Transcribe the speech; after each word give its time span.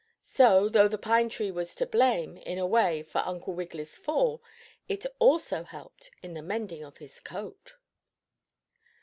So, 0.23 0.67
though 0.67 0.87
the 0.87 0.97
pine 0.97 1.29
tree 1.29 1.51
was 1.51 1.75
to 1.75 1.85
blame, 1.85 2.35
in 2.37 2.57
a 2.57 2.65
way, 2.65 3.03
for 3.03 3.19
Uncle 3.19 3.53
Wiggily's 3.53 3.99
fall, 3.99 4.41
it 4.89 5.05
also 5.19 5.61
helped 5.61 6.09
in 6.23 6.33
the 6.33 6.41
mending 6.41 6.83
of 6.83 6.97
his 6.97 7.19
coat. 7.19 7.75